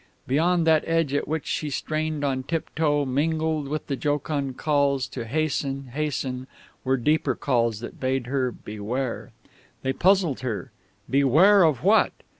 [0.25, 5.25] Beyond that edge at which she strained on tiptoe, mingled with the jocund calls to
[5.25, 6.47] Hasten, Hasten,
[6.83, 9.31] were deeper calls that bade her Beware.
[9.83, 10.71] They puzzled her.
[11.07, 12.13] Beware of what?